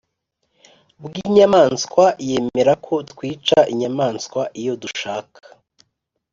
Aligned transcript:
Bw 1.03 1.11
inyamaswa 1.25 2.05
yemera 2.27 2.73
ko 2.85 2.95
twica 3.11 3.59
inyamaswa 3.73 4.41
iyo 4.59 4.73
dushaka 4.81 5.39